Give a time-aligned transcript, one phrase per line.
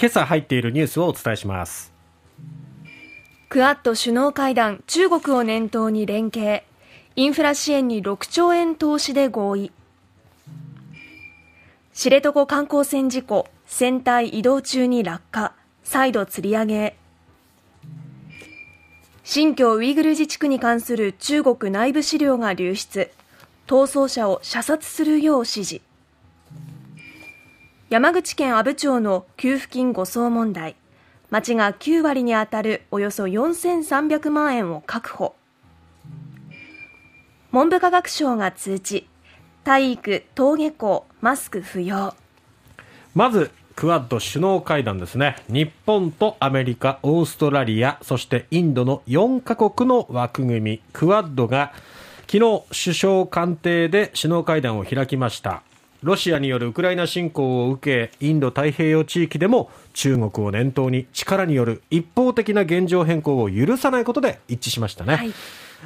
[0.00, 1.92] 今朝入っているニュースをお伝えします。
[3.50, 6.64] クアッド首脳会談中国を念頭に連携。
[7.16, 9.72] インフラ支援に6兆円投資で合意。
[11.92, 15.52] 知床観光船事故船体移動中に落下。
[15.84, 16.96] 再度吊り上げ。
[19.22, 23.10] 新疆ウイグル自治区に関する中国内部資料が流出。
[23.66, 25.89] 逃走者を射殺するよう指示。
[27.90, 30.76] 山口県阿武町の給付金誤送問題。
[31.28, 35.34] 町が9割に当たるおよそ4300万円を確保。
[37.50, 39.08] 文部科学省が通知。
[39.64, 42.14] 体育登下校マスク不要。
[43.16, 45.42] まずクアッド首脳会談ですね。
[45.48, 50.82] 日本とアメリカオーストラリアそしてインドの4カ国の枠組み。
[50.92, 51.72] クアッドが
[52.28, 55.64] 昨日首相官邸で首脳会談を開きました。
[56.02, 65.32] ロシアによるウクライナ侵攻を受けインド太平洋地域でも中国を念頭に力による一方的な現状変更を許さないことで一致しましたね、はい、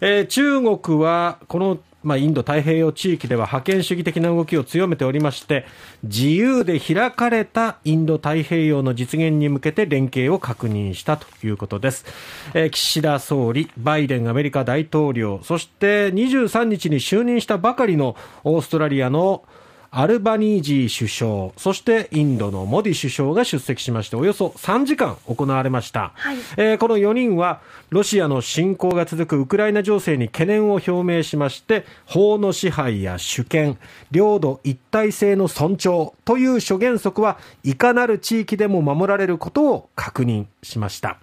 [0.00, 5.66] えー、中国はこのまあ、インド太平洋地域では覇権主義的な動きを強めておりまして
[6.04, 12.04] 自由で開かれたインド太平洋の実現に向けて連携を確認したということです、
[12.54, 19.42] えー、岸田総理バイデンアメリカ大統領そして23日に就任したばかりのオーストラリアの
[19.98, 26.12] アルバニージー首相、そしてインドのモディ首相が出席しまして、およそ3時間行われました。
[26.16, 33.78] はい、えー、この4人は、ロシアの侵攻が続くウクライナ情勢に懸念を表明しまして、法の支配や主権、
[34.10, 41.16] 領土一体性の尊重という諸原則はいかなる地域でも守られることを確認しました。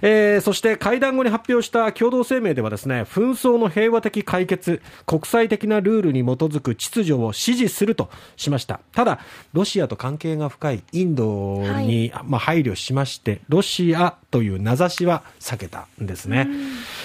[0.00, 8.80] えー、そして会談後に発表した共同声明ではですね紛争の平和的解決国際的なルールに基づく秩序を支持するとしました。
[8.92, 9.18] ただ
[9.52, 16.48] ロシアと関係が深いインドに、はい、まあ、配慮しましてロシアという名指しは避けたんですね。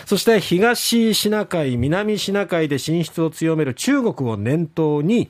[0.06, 5.30] そして東シナ海南シナ海で進出を強める中国を念頭に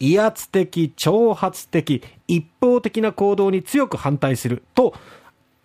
[0.00, 4.94] 威圧的、挑発的、一方的な行動に強く反対すると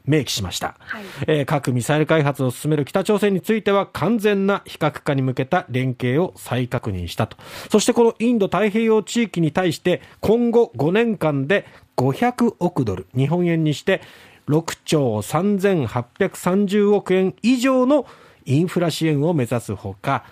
[0.05, 7.37] 明記しました、はい、えー、核・ミサイル開発を進める北朝鮮については完全な非核化に向けた連携を再確認したと。
[7.69, 11.65] そしてこのインド太平洋地域に対して今後5年間で
[11.97, 14.01] 500億ドル日本円にして
[14.47, 18.05] 6兆3830億円以上の
[18.45, 20.25] インフラ支援を目指すほか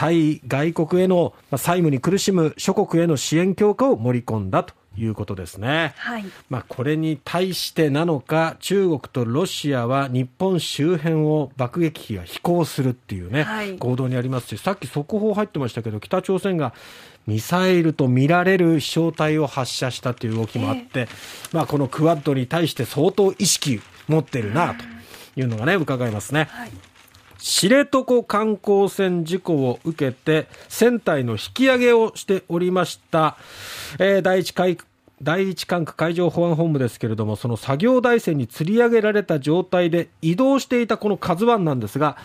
[0.00, 6.24] 対外国への債務に苦しむ諸国への支援強化を盛り込んだということですね、はい。
[6.48, 16.72] まあ、これに対してなのか中国とロシアは日本周辺を爆撃機が飛行するっていうね、はい、行動にありますしさっき速報入ってましたけど北朝鮮が
[17.26, 21.08] ミサイルと見られる飛翔体を発射したという動きもあって、えー、
[21.52, 24.84] まあ、このクワッドに対して相当意識持ってるなと
[25.38, 26.48] いうのがね伺えますね。
[26.50, 26.70] はい
[27.40, 33.36] 知床観光船事故を受けて船体の引き上げをしておりました、
[33.98, 34.78] えー、第一海
[35.22, 42.16] 第一管区海上保安本部ですけれども、その作業台船に吊り上げられた状態で移動していたこの KAZUI なんですが、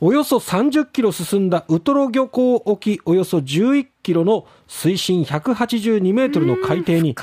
[0.00, 7.14] およそ30キロ進んだウトロ漁港沖およそ11キロの水深182メートルの海底に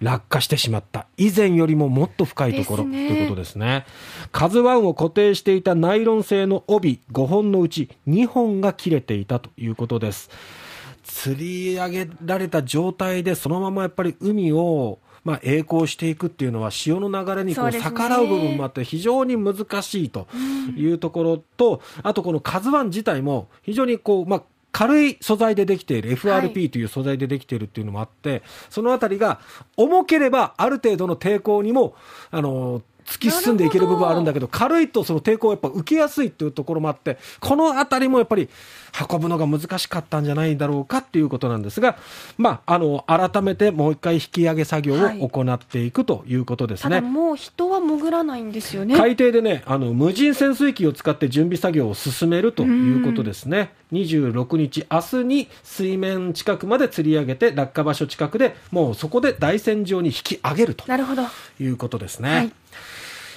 [0.00, 1.06] 落下してしまった。
[1.16, 3.84] 以前よりももっと深いところということですね。
[4.32, 10.30] カズワンを固定していたナイロン製の帯5本のうち2本が切れていたということです。
[11.04, 11.36] 釣
[11.70, 20.26] り上げられた状態でそのままやっぱり海をまあ、栄光していくっていうのは潮の流れにこう逆らう部分もあって非常に難しいと
[20.74, 24.42] いうところと、あとこの KAZUI 自体も非常にこう、まあ、
[24.72, 29.40] 軽い素材でできている FRP という素材でできているっていうのもあって、はい、そのあたりが
[29.76, 31.94] 重ければある程度の抵抗にも
[32.30, 38.48] あの突き進んでいける部分はあるんだけど軽いとその抵抗をやっぱ受けやすいっていうところもあってこのあたりもやっぱり
[39.10, 41.98] 運ぶのが難しかったんじゃないだろうかっていうことなんですが、
[42.38, 48.96] まあ、あの改めてもう一回引き上げ作業を行っていくということですね、はい、もう人は潜らないんですよね。
[48.96, 60.84] 海底でねあの無人潜水機を使って準備作業を進めるということですね26日明日に水面近くまで釣り上げて落下場所近くでもうそこで台船上に引き上げると。
[61.58, 62.28] いうことですね。
[62.28, 62.52] はい。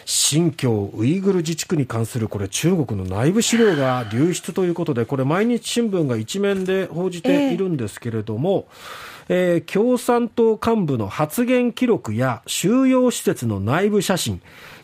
[0.05, 8.67] 新疆ウイグル自治区に関するこれ中国の内部資料が流出ということでこれ毎日新聞が一面で報じているんですけれども、
[9.29, 14.41] えー、共産党幹部の発言記録や収容施設の内部写真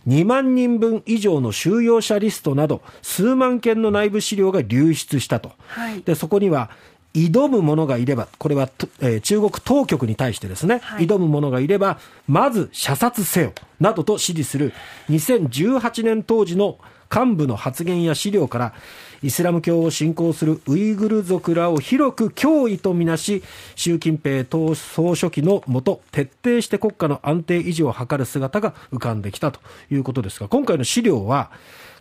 [0.09, 6.71] 2万人分以上の収容者リストなど数万件の内部資料が流出したと、はい、でそこには
[7.13, 8.69] 挑む者がいれば、これは、
[8.99, 14.73] えー、中国当局に対してですね、はい、挑む者がいれば、まず射殺せよ、などと指示する。
[15.09, 16.77] 2018年当時の
[17.13, 18.73] 幹部の発言や資料から、
[19.21, 23.43] イスラム教を信仰するウイグル族らを広く脅威とみなし、
[23.75, 24.45] 習近平
[24.75, 29.59] 総書記のもと、徹底して国家の安定維持を図る姿が浮かんできたと
[29.91, 31.51] いうことですが、今回の資料は、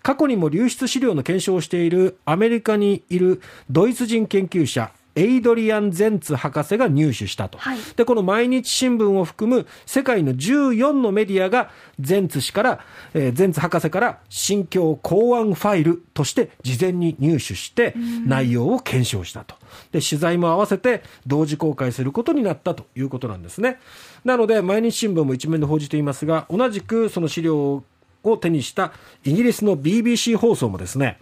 [0.03, 12.81] 過去にも流出資料の検証をしているアメリカにいるドイツ人研究者エイドリアン・ゼンツ博士が入手したと、はい、でこの毎日新聞を含む世界の14のメディアがゼンツ氏から、
[13.15, 17.95] えー、ゼンツ博士から新疆公安ファイルとして事前に入手して
[18.27, 19.57] 内容を検証したと。
[19.91, 23.81] で取材も合わせて同時公開することになったということなんですね。
[24.25, 27.83] なので毎日新聞も一面で報じていますが同じくその資料
[28.23, 28.93] を手にした
[29.25, 31.19] イギリスの BBC 放送もですね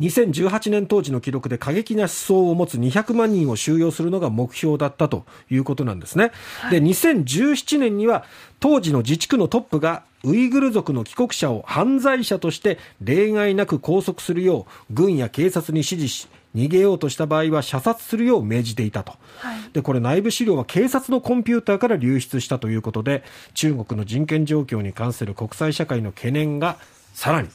[0.00, 6.32] 2018年当時の記録で過激な思想を持つ200万人を収容するのが目標だったということなんですね。
[6.60, 8.24] はい、で、2017年には
[8.60, 23.22] 当時の自治区のトップがウイグル族の帰国者を犯罪者として例外なく拘束するよう軍や警察に指示し逃げようとした場合は射殺するよう命じていたと、はい、でこれ内部資料は警察のコンピューターから流出したということで
[23.54, 26.78] 中国の人権状況に関する国際社会の懸念が
[27.14, 27.48] さらに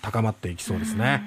[0.00, 1.22] 高まっていきそうですね。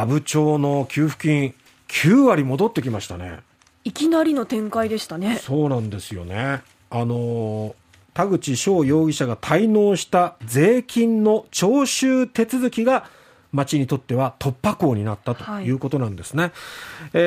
[0.00, 1.54] 阿武町の給付金
[1.88, 3.40] 9割戻ってきましたね。
[3.84, 5.38] いきなりの展開でしたね。
[5.38, 6.62] そうなんですよね。
[6.90, 7.74] あの
[8.12, 13.08] 田口翔容疑者が滞納した税金の徴収手続きが
[13.52, 15.70] 町にとっては突破口になったとい。
[15.70, 16.52] うことなんですね、はい、
[17.14, 17.18] え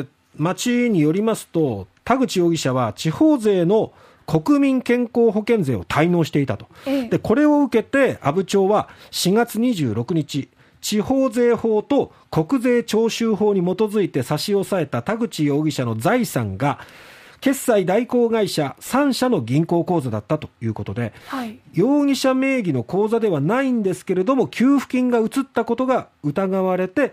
[0.00, 3.92] ー、町によりますと田口容疑者は地方税の
[4.26, 10.48] 国民健康保険税を滞納していたと、ええ、でこれを受けて阿武町は4月26日
[10.80, 16.78] 地方税法と国税徴収法に基づいて差し押さえた田口容疑者の財産が
[17.40, 27.12] 決済代行会社3社の銀行口座だったということで、はい、容疑者名義の口座ではないんですけれども給付金が移ったことが疑われて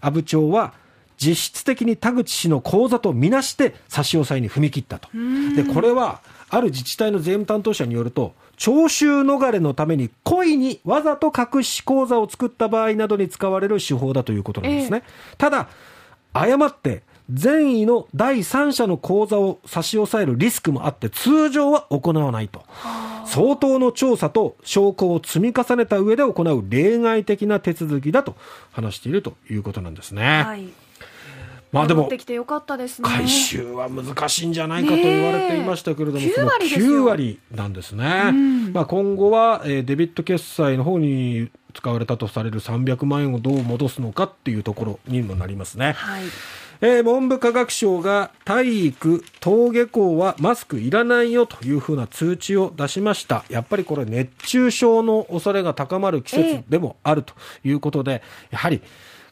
[0.00, 0.72] 阿武町は
[1.16, 5.08] 実質的に田口氏の口座とみなして差し押さえに踏み切ったと。
[5.54, 15.02] でこれはある自治体の税務担当者によると徴収逃れのために故意にわざと隠し口座を作った場合などに使われる手法だということなんですね。
[15.04, 15.68] えー、ただ、
[16.32, 22.62] 誤って善意の第三者の口座を差し押さえるリスクもあって通常は行わないと。
[23.26, 28.36] 相当の調査と証拠を積み重ねた上で行う例外的な手続きだと
[28.70, 30.42] 話しているということなんですね。
[30.44, 30.85] はい
[31.72, 32.08] まあでも、
[33.02, 38.32] 回収は難しいんじゃないかと言われていましたけれども、その9割なんですね。
[38.72, 45.92] まあ今後は、えー、デビット決済の方に使われたとされる300万円をどう戻すのかっていうところにもなりますね。
[45.92, 46.24] はい
[46.80, 53.44] えー、文部科学省が体育、登下校はマスクいらないよというふうな通知を出しました。
[53.48, 57.34] やっぱりこれ熱中症の恐れが高まる季節でもあると
[57.64, 58.82] いうことで、えー、やはり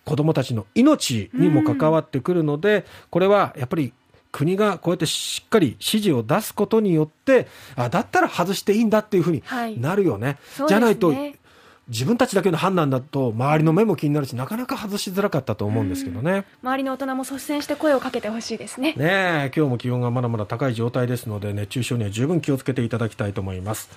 [0.04, 3.92] 子どもたちの命にも関わってくるので、これはやっぱり
[4.34, 7.46] 国がこうやってしっかり指示を出すことによって
[7.76, 9.44] あだったら外していいんだっていうふうに
[9.80, 10.38] なるよね。
[10.58, 11.14] はい、じゃないと
[11.86, 16.46] 自分たちだけの判断だと周りの目も気になるしなかなか外しづらかったと思うんですけどね。
[16.62, 18.94] 周りの大人も率先して声をかけてほしいですね。
[18.94, 23.90] ね今日も気温がまだまだ高い状態ですので熱中症には十分気をつけていただきたいと思います